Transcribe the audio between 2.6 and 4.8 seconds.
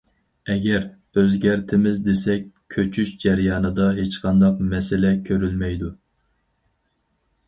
كۆچۈش جەريانىدا ھېچقانداق